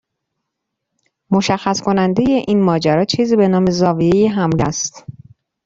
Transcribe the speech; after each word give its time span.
مشخص 1.31 1.81
کننده 1.81 2.23
این 2.47 2.63
ماجرا 2.63 3.05
چیزی 3.05 3.35
به 3.35 3.47
نام 3.47 3.65
زاویه 3.71 4.31
حمله 4.31 4.63
است. 4.63 5.05